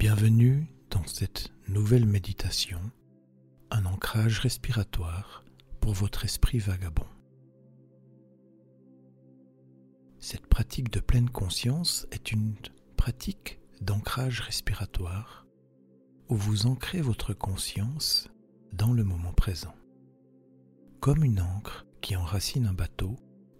[0.00, 2.80] Bienvenue dans cette nouvelle méditation,
[3.70, 5.44] un ancrage respiratoire
[5.78, 7.04] pour votre esprit vagabond.
[10.18, 12.54] Cette pratique de pleine conscience est une
[12.96, 15.46] pratique d'ancrage respiratoire
[16.30, 18.30] où vous ancrez votre conscience
[18.72, 19.74] dans le moment présent,
[21.00, 23.16] comme une encre qui enracine un bateau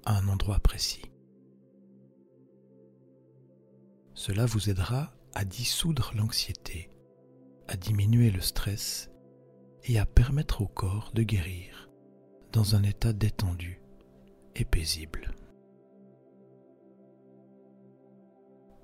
[0.06, 1.12] à un endroit précis.
[4.14, 6.90] Cela vous aidera à dissoudre l'anxiété,
[7.68, 9.10] à diminuer le stress
[9.84, 11.90] et à permettre au corps de guérir
[12.52, 13.80] dans un état détendu
[14.56, 15.34] et paisible.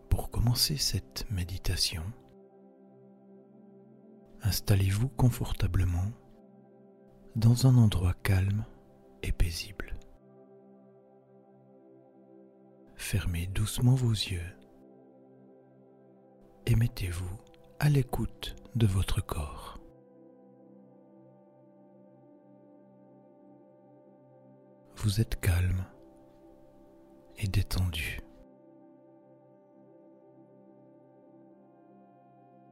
[0.09, 2.05] Pour commencer cette méditation,
[4.43, 6.13] installez-vous confortablement
[7.35, 8.65] dans un endroit calme
[9.23, 9.99] et paisible.
[12.95, 14.56] Fermez doucement vos yeux
[16.67, 17.31] et mettez-vous
[17.79, 19.79] à l'écoute de votre corps.
[24.97, 25.85] Vous êtes calme
[27.39, 28.21] et détendu.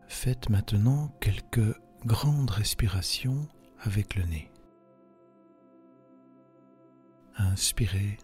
[0.09, 3.49] Faites maintenant quelques grandes respirations
[3.81, 4.51] avec le nez.
[7.37, 8.17] Inspirez.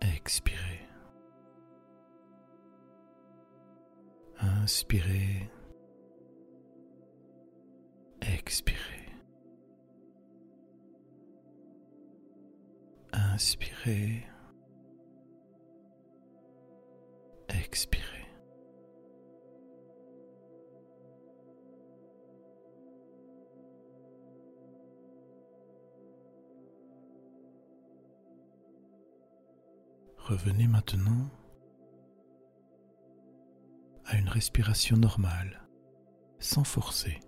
[0.00, 0.83] Expirez.
[4.64, 5.50] Inspirez.
[8.22, 9.12] Expirez.
[13.12, 14.24] Inspirez.
[17.50, 18.26] Expirez.
[30.16, 31.28] Revenez maintenant
[34.06, 35.66] à une respiration normale,
[36.38, 37.20] sans forcer.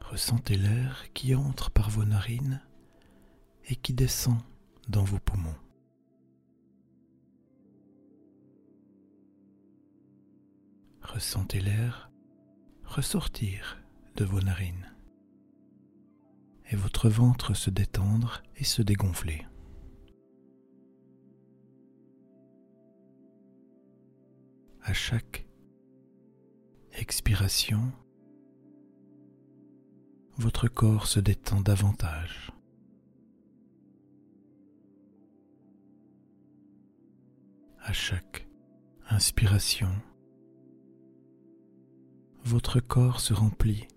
[0.00, 2.62] Ressentez l'air qui entre par vos narines
[3.68, 4.38] et qui descend
[4.88, 5.56] dans vos poumons.
[11.02, 12.10] Ressentez l'air
[12.84, 13.78] ressortir
[14.14, 14.92] de vos narines
[16.70, 19.44] et votre ventre se détendre et se dégonfler.
[24.86, 25.44] À chaque
[26.92, 27.92] expiration,
[30.36, 32.52] votre corps se détend davantage.
[37.80, 38.46] À chaque
[39.10, 39.90] inspiration,
[42.44, 43.88] votre corps se remplit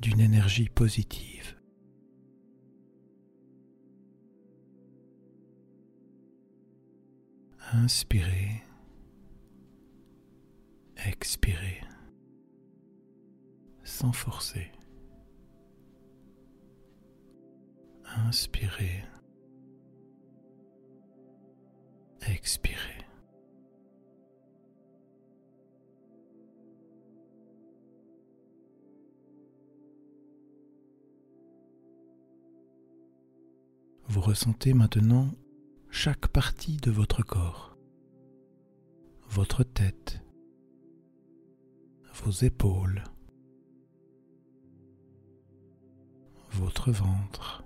[0.00, 1.56] d'une énergie positive.
[7.72, 8.64] Inspirez
[18.04, 19.04] Inspirez.
[22.26, 23.06] Expirez.
[34.08, 35.30] Vous ressentez maintenant
[35.90, 37.76] chaque partie de votre corps,
[39.28, 40.20] votre tête,
[42.22, 43.04] vos épaules,
[46.52, 47.62] votre ventre,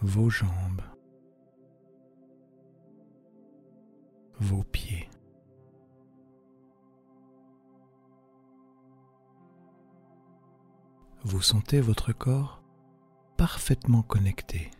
[0.00, 0.82] vos jambes,
[4.38, 5.08] vos pieds.
[11.22, 12.62] Vous sentez votre corps
[13.36, 14.70] parfaitement connecté.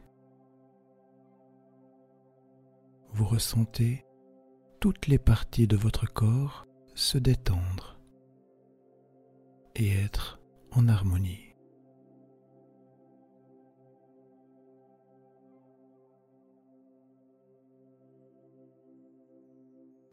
[3.13, 4.07] Vous ressentez
[4.81, 8.00] toutes les parties de votre corps se détendre
[9.75, 10.41] et être
[10.73, 11.55] en harmonie.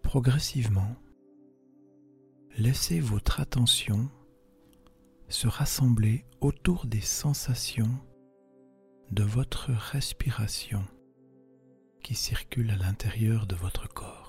[0.01, 0.95] Progressivement,
[2.57, 4.09] laissez votre attention
[5.27, 7.99] se rassembler autour des sensations
[9.11, 10.85] de votre respiration
[12.03, 14.26] qui circule à l'intérieur de votre corps.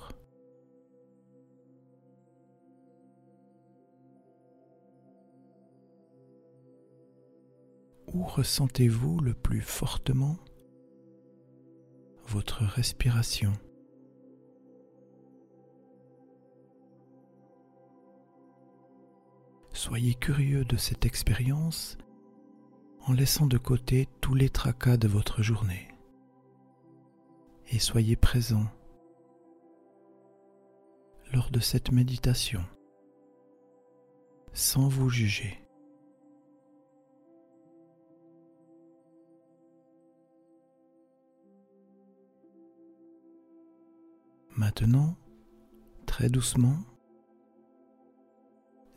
[8.28, 10.36] Ressentez-vous le plus fortement
[12.26, 13.52] votre respiration?
[19.72, 21.96] Soyez curieux de cette expérience
[23.06, 25.88] en laissant de côté tous les tracas de votre journée
[27.70, 28.66] et soyez présent
[31.32, 32.64] lors de cette méditation
[34.52, 35.67] sans vous juger.
[44.58, 45.16] Maintenant,
[46.04, 46.80] très doucement,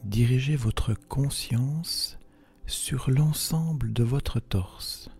[0.03, 2.17] dirigez votre conscience
[2.65, 5.11] sur l'ensemble de votre torse.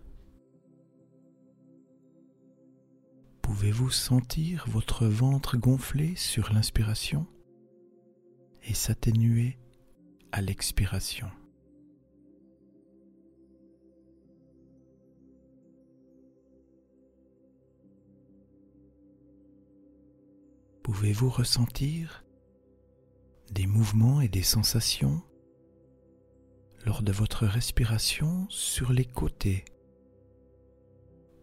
[3.44, 7.28] Pouvez-vous sentir votre ventre gonfler sur l'inspiration
[8.64, 9.60] et s'atténuer
[10.32, 11.30] à l'expiration?
[20.94, 22.26] Pouvez-vous ressentir
[23.50, 25.22] des mouvements et des sensations
[26.86, 29.64] lors de votre respiration sur les côtés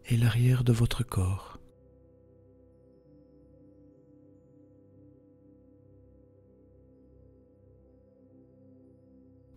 [0.05, 1.57] et l'arrière de votre corps?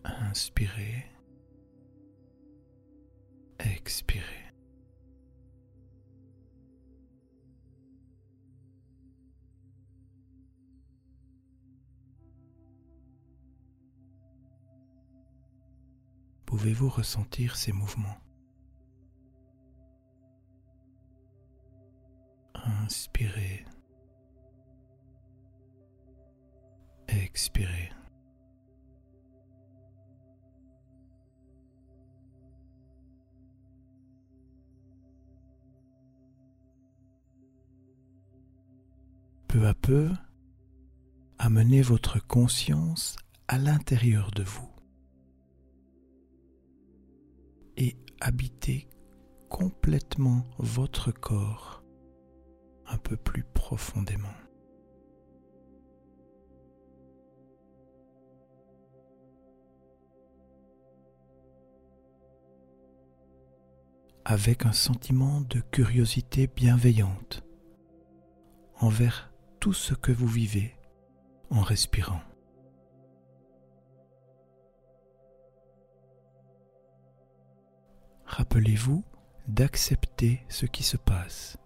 [0.04, 1.04] Inspirez,
[3.58, 4.41] expirez.
[16.52, 18.18] Pouvez-vous ressentir ces mouvements?
[22.54, 23.64] Inspirez.
[27.08, 27.90] Expirez.
[39.48, 40.10] Peu à peu,
[41.38, 43.16] amenez votre conscience
[43.48, 44.71] à l'intérieur de vous.
[47.82, 48.88] Et habitez
[49.48, 51.82] complètement votre corps
[52.86, 54.28] un peu plus profondément.
[64.24, 67.42] avec un sentiment de curiosité bienveillante
[68.78, 70.76] envers tout ce que vous vivez
[71.50, 72.22] en respirant.
[78.32, 79.04] Rappelez-vous
[79.46, 81.58] d'accepter ce qui se passe.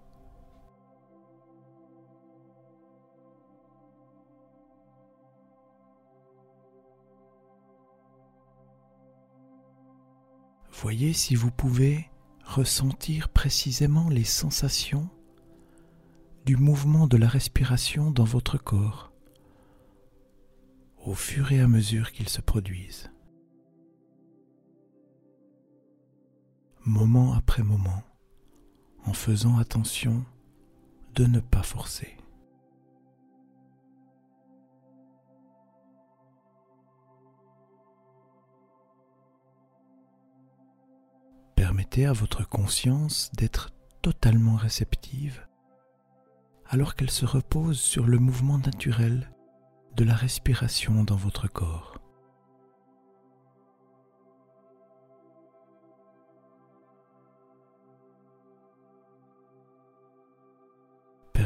[10.72, 12.10] Voyez si vous pouvez
[12.44, 15.08] ressentir précisément les sensations
[16.44, 19.12] du mouvement de la respiration dans votre corps
[21.04, 23.10] au fur et à mesure qu'ils se produisent.
[26.86, 28.02] Moment après moment,
[29.04, 30.24] en faisant attention
[31.14, 32.16] de ne pas forcer.
[41.56, 45.46] Permettez à votre conscience d'être totalement réceptive
[46.68, 49.30] alors qu'elle se repose sur le mouvement naturel
[49.96, 51.95] de la respiration dans votre corps.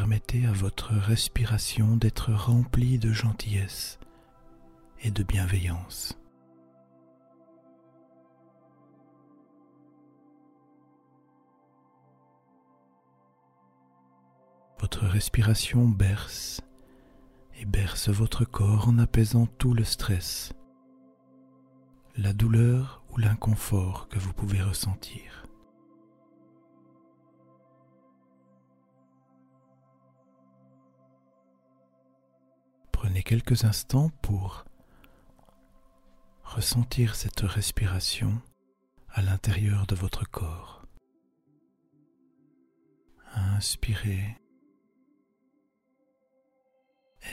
[0.01, 3.99] Permettez à votre respiration d'être remplie de gentillesse
[5.03, 6.19] et de bienveillance.
[14.79, 16.63] Votre respiration berce
[17.59, 20.55] et berce votre corps en apaisant tout le stress,
[22.17, 25.50] la douleur ou l'inconfort que vous pouvez ressentir.
[33.11, 34.65] Prenez quelques instants pour
[36.45, 38.41] ressentir cette respiration
[39.09, 40.87] à l'intérieur de votre corps.
[43.35, 44.37] Inspirez.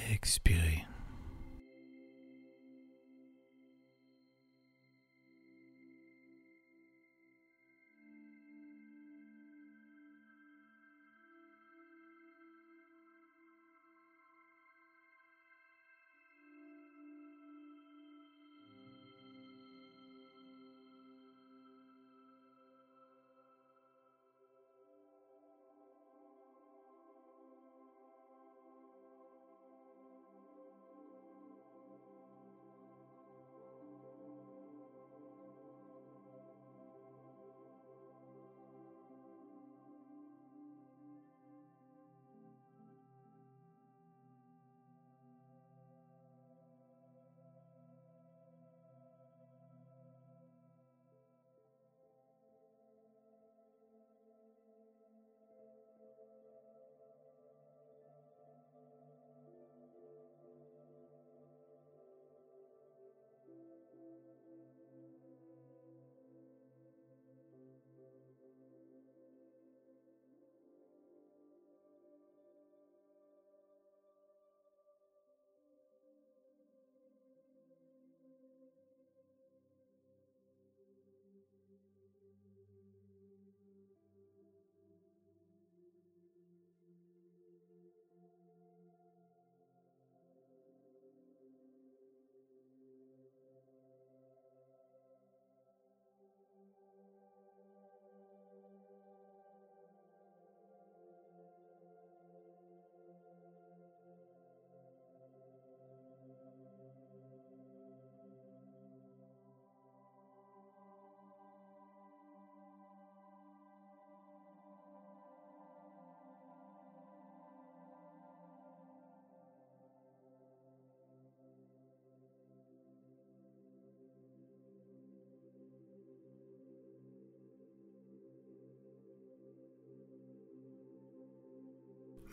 [0.09, 0.83] Expirez.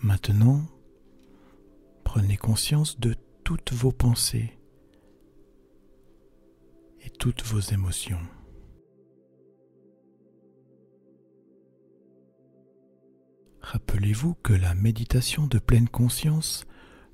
[0.05, 0.61] Maintenant,
[2.05, 4.53] prenez conscience de toutes vos pensées
[7.01, 8.21] et toutes vos émotions.
[13.63, 16.67] Rappelez-vous que la méditation de pleine conscience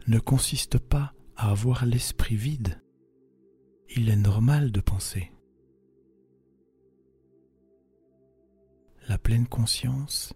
[0.08, 2.82] ne consiste pas à avoir l'esprit vide.
[3.88, 5.30] Il est normal de penser.
[9.06, 10.34] La pleine conscience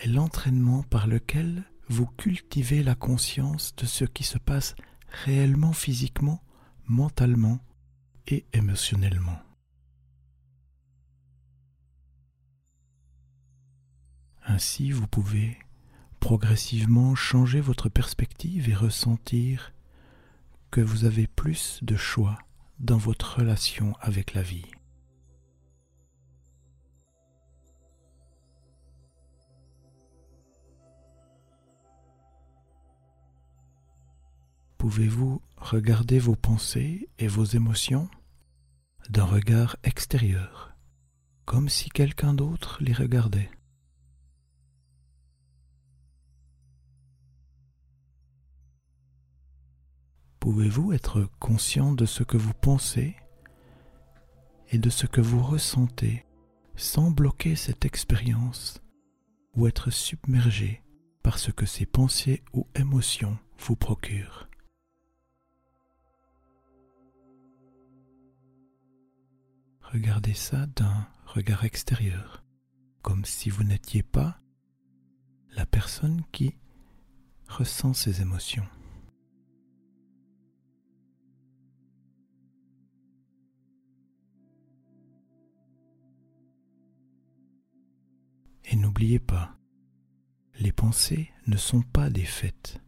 [0.00, 4.74] est l'entraînement par lequel vous cultivez la conscience de ce qui se passe
[5.24, 6.42] réellement physiquement,
[6.86, 7.60] mentalement
[8.26, 9.38] et émotionnellement.
[14.44, 15.58] Ainsi, vous pouvez
[16.20, 19.72] progressivement changer votre perspective et ressentir
[20.70, 22.38] que vous avez plus de choix
[22.78, 24.66] dans votre relation avec la vie.
[34.90, 38.08] Pouvez-vous regarder vos pensées et vos émotions
[39.10, 40.74] d'un regard extérieur,
[41.44, 43.50] comme si quelqu'un d'autre les regardait?
[50.40, 53.14] Pouvez-vous être conscient de ce que vous pensez
[54.70, 56.24] et de ce que vous ressentez
[56.76, 58.80] sans bloquer cette expérience
[59.54, 60.82] ou être submergé
[61.22, 64.47] par ce que ces pensées ou émotions vous procurent?
[69.92, 72.44] Regardez ça d'un regard extérieur,
[73.00, 74.38] comme si vous n'étiez pas
[75.52, 76.54] la personne qui
[77.48, 78.66] ressent ces émotions.
[88.64, 89.56] Et n'oubliez pas,
[90.60, 92.78] les pensées ne sont pas des faits,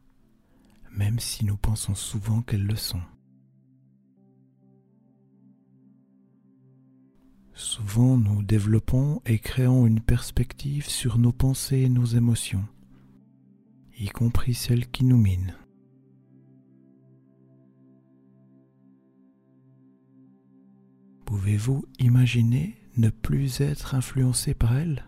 [0.91, 3.01] même si nous pensons souvent qu'elles le sont.
[7.61, 12.65] Souvent nous développons et créons une perspective sur nos pensées et nos émotions,
[13.99, 15.55] y compris celles qui nous minent.
[21.27, 25.05] Pouvez-vous imaginer ne plus être influencé par elles?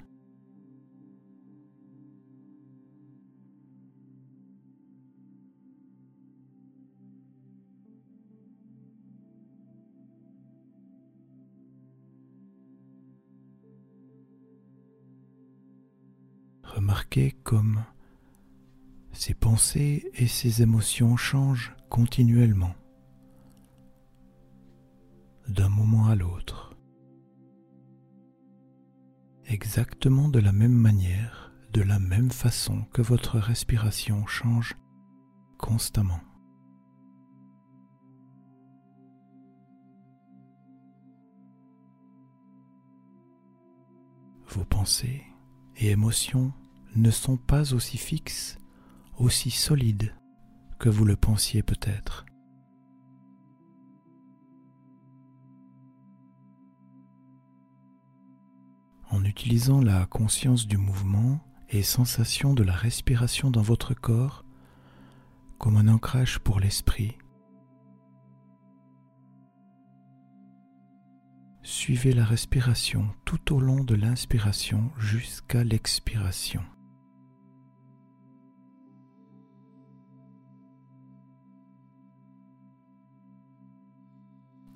[17.45, 17.85] Comme
[19.13, 22.75] ces pensées et ces émotions changent continuellement,
[25.47, 26.75] d'un moment à l'autre,
[29.45, 34.75] exactement de la même manière, de la même façon que votre respiration change
[35.59, 36.21] constamment.
[44.47, 45.25] Vos pensées
[45.77, 46.55] et émotions
[46.95, 48.59] ne sont pas aussi fixes,
[49.19, 50.15] aussi solides
[50.79, 52.27] que vous le pensiez peut-être.
[59.11, 64.45] En utilisant la conscience du mouvement et sensation de la respiration dans votre corps
[65.59, 67.17] comme un ancrage pour l'esprit,
[71.65, 76.63] Suivez la respiration tout au long de l'inspiration jusqu'à l'expiration.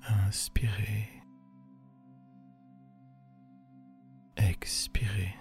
[0.09, 1.09] Inspirez.
[4.37, 5.35] Expirez.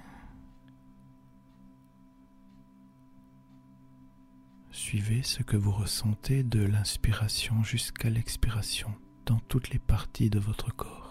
[4.70, 8.92] Suivez ce que vous ressentez de l'inspiration jusqu'à l'expiration
[9.25, 11.05] dans toutes les parties de votre corps.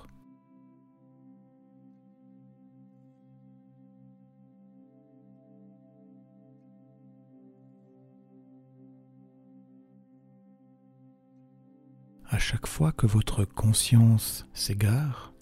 [12.47, 15.33] Chaque fois que votre conscience s'égare,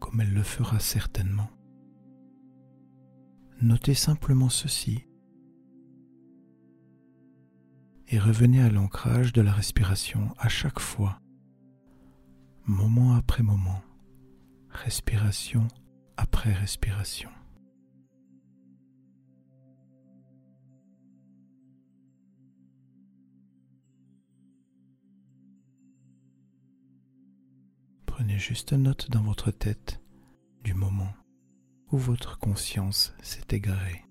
[0.00, 1.50] comme elle le fera certainement,
[3.60, 5.06] notez simplement ceci
[8.08, 11.20] et revenez à l'ancrage de la respiration à chaque fois,
[12.64, 13.82] moment après moment,
[14.70, 15.68] respiration
[16.16, 17.28] après respiration.
[28.16, 30.00] Prenez juste note dans votre tête
[30.62, 31.12] du moment
[31.90, 34.04] où votre conscience s'est égarée.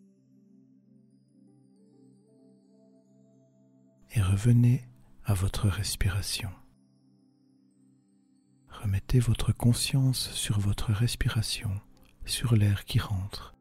[4.12, 4.84] Et revenez
[5.24, 6.50] à votre respiration.
[8.68, 11.72] Remettez votre conscience sur votre respiration,
[12.26, 13.56] sur l'air qui rentre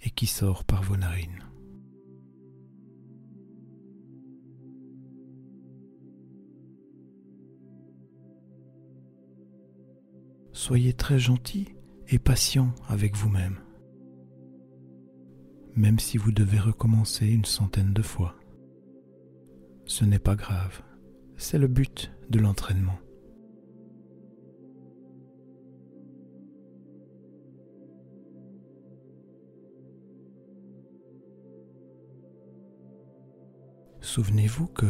[0.00, 1.42] et qui sort par vos narines.
[10.56, 11.76] Soyez très gentil
[12.08, 13.58] et patient avec vous-même,
[15.74, 18.36] même si vous devez recommencer une centaine de fois.
[19.84, 20.80] Ce n'est pas grave,
[21.36, 22.98] c'est le but de l'entraînement.
[34.00, 34.86] Souvenez-vous que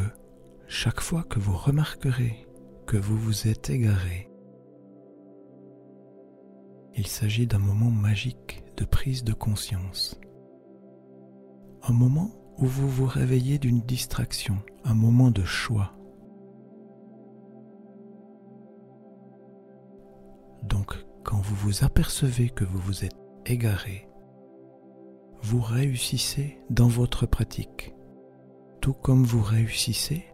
[0.68, 2.46] chaque fois que vous remarquerez
[2.86, 4.30] que vous vous êtes égaré,
[6.96, 10.18] il s'agit d'un moment magique de prise de conscience.
[11.82, 15.92] Un moment où vous vous réveillez d'une distraction, un moment de choix.
[20.62, 24.08] Donc, quand vous vous apercevez que vous vous êtes égaré,
[25.42, 27.94] vous réussissez dans votre pratique,
[28.80, 30.24] tout comme vous réussissez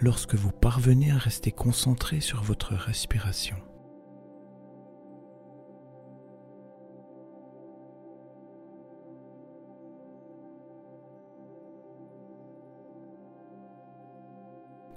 [0.00, 3.56] lorsque vous parvenez à rester concentré sur votre respiration.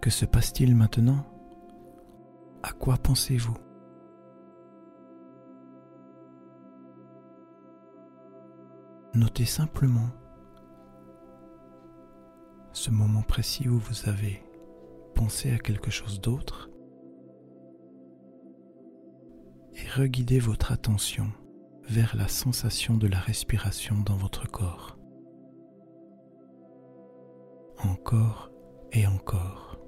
[0.03, 1.23] Que se passe-t-il maintenant?
[2.61, 3.55] À quoi pensez-vous?
[9.13, 10.09] Notez simplement
[12.73, 14.43] ce moment précis où vous avez
[15.15, 16.69] pensé à quelque chose d'autre
[19.73, 21.27] et reguidez votre attention
[21.87, 24.97] vers la sensation de la respiration dans votre corps.
[27.79, 28.51] Encore
[28.91, 29.82] et encore.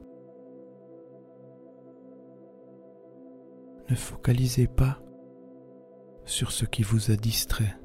[3.90, 5.00] Ne focalisez pas
[6.26, 7.78] sur ce qui vous a distrait,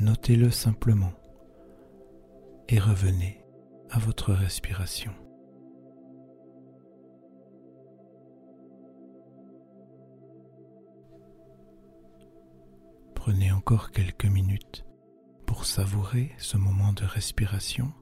[0.00, 1.12] notez-le simplement
[2.68, 3.44] et revenez
[3.90, 5.12] à votre respiration.
[13.14, 14.84] Prenez encore quelques minutes
[15.46, 17.92] pour savourer ce moment de respiration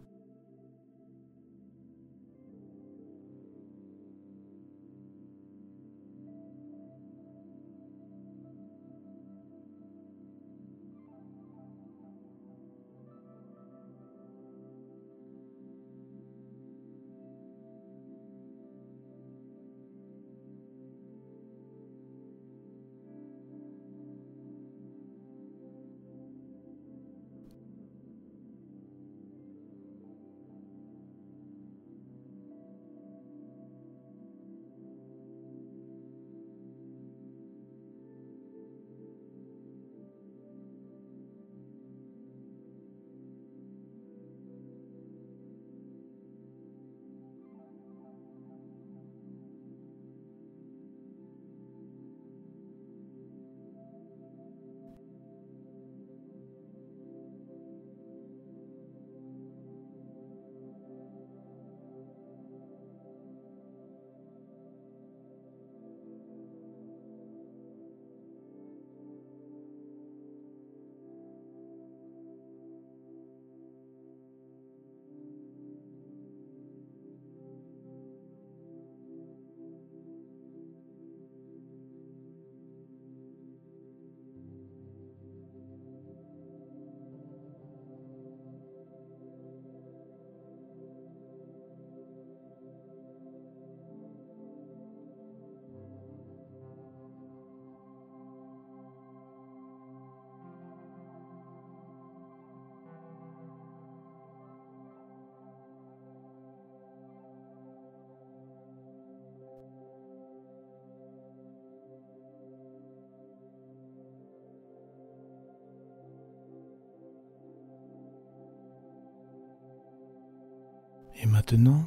[121.36, 121.84] maintenant,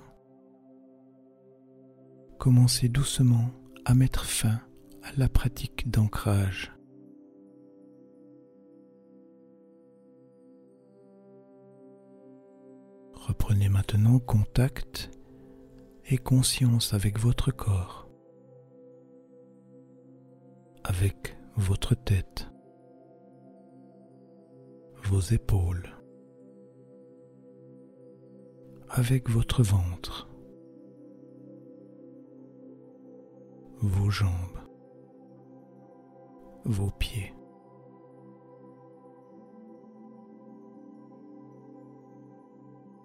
[2.38, 3.50] commencez doucement
[3.84, 4.62] à mettre fin
[5.02, 6.72] à la pratique d'ancrage.
[13.16, 15.10] Reprenez maintenant contact
[16.06, 18.08] et conscience avec votre corps,
[20.84, 22.52] avec votre tête,
[25.06, 25.99] vos épaules
[28.90, 30.28] avec votre ventre,
[33.82, 34.60] vos jambes,
[36.66, 37.34] vos pieds.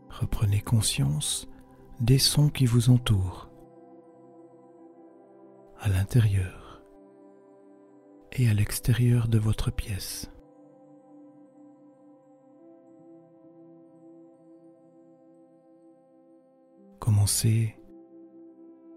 [0.08, 1.48] Reprenez conscience
[2.00, 3.50] des sons qui vous entourent
[5.80, 6.82] à l'intérieur
[8.32, 10.33] et à l'extérieur de votre pièce.
[17.24, 17.74] Commencez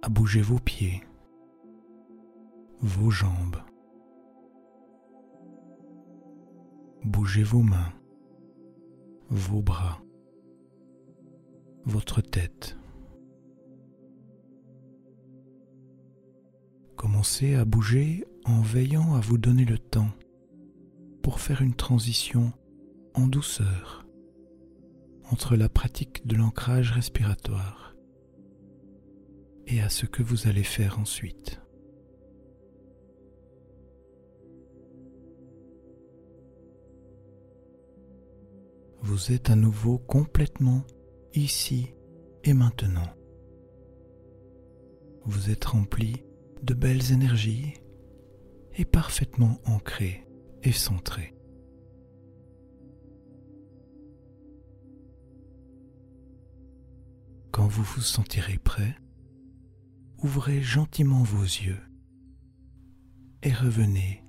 [0.01, 1.01] à bouger vos pieds,
[2.81, 3.55] vos jambes.
[7.05, 7.93] Bougez vos mains,
[9.29, 10.01] vos bras,
[11.85, 12.77] votre tête.
[16.97, 20.11] Commencez à bouger en veillant à vous donner le temps
[21.23, 22.51] pour faire une transition
[23.13, 24.05] en douceur
[25.31, 27.87] entre la pratique de l'ancrage respiratoire
[29.67, 31.59] et à ce que vous allez faire ensuite.
[39.01, 40.83] Vous êtes à nouveau complètement
[41.33, 41.93] ici
[42.43, 43.07] et maintenant.
[45.25, 46.23] Vous êtes rempli
[46.63, 47.73] de belles énergies
[48.75, 50.25] et parfaitement ancré
[50.63, 51.33] et centré.
[57.51, 58.95] Quand vous vous sentirez prêt,
[60.23, 61.81] ouvrez gentiment vos yeux
[63.43, 64.23] et revenez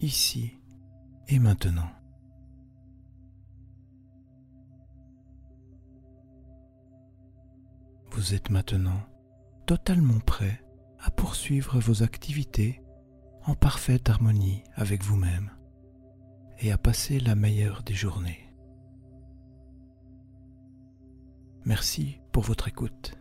[0.00, 0.58] ici
[1.28, 1.90] et maintenant.
[8.10, 9.00] Vous êtes maintenant
[9.66, 10.62] totalement prêt
[11.00, 12.80] à poursuivre vos activités
[13.44, 15.50] en parfaite harmonie avec vous-même
[16.60, 18.40] et à passer la meilleure des journées.
[21.64, 23.16] Merci pour votre écoute.